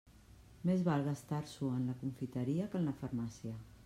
[0.69, 3.55] Més val gastar-s'ho en la confiteria que en la farmàcia.